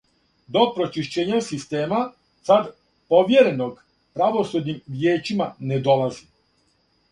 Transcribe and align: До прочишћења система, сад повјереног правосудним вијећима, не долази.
До 0.55 0.61
прочишћења 0.77 1.41
система, 1.47 1.99
сад 2.49 2.71
повјереног 3.15 3.77
правосудним 4.19 4.83
вијећима, 4.97 5.51
не 5.73 5.81
долази. 5.91 6.29